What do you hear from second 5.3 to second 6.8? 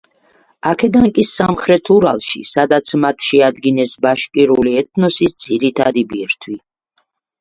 ძირითადი ბირთვი.